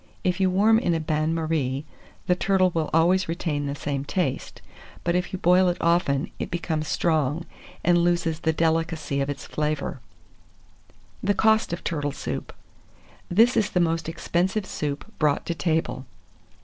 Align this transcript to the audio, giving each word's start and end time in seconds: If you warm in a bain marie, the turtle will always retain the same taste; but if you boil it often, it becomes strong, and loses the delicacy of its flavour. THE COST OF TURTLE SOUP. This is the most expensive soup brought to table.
If 0.23 0.39
you 0.39 0.49
warm 0.49 0.79
in 0.79 0.95
a 0.95 0.99
bain 0.99 1.31
marie, 1.31 1.85
the 2.25 2.33
turtle 2.33 2.71
will 2.73 2.89
always 2.91 3.29
retain 3.29 3.67
the 3.67 3.75
same 3.75 4.03
taste; 4.03 4.59
but 5.03 5.13
if 5.13 5.31
you 5.31 5.37
boil 5.37 5.67
it 5.67 5.77
often, 5.79 6.31
it 6.39 6.49
becomes 6.49 6.87
strong, 6.87 7.45
and 7.83 7.99
loses 7.99 8.39
the 8.39 8.51
delicacy 8.51 9.21
of 9.21 9.29
its 9.29 9.45
flavour. 9.45 9.99
THE 11.21 11.35
COST 11.35 11.71
OF 11.71 11.83
TURTLE 11.83 12.13
SOUP. 12.13 12.51
This 13.29 13.55
is 13.55 13.69
the 13.69 13.79
most 13.79 14.09
expensive 14.09 14.65
soup 14.65 15.05
brought 15.19 15.45
to 15.45 15.53
table. 15.53 16.07